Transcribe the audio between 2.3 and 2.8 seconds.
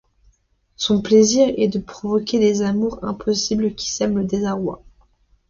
des